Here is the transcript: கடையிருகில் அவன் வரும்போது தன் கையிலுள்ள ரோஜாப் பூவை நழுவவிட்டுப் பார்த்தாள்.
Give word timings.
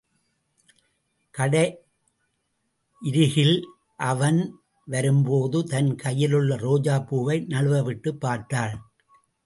கடையிருகில் 1.37 3.61
அவன் 3.95 4.61
வரும்போது 4.85 5.63
தன் 5.63 5.95
கையிலுள்ள 5.95 6.55
ரோஜாப் 6.55 7.07
பூவை 7.07 7.45
நழுவவிட்டுப் 7.49 8.19
பார்த்தாள். 8.19 8.81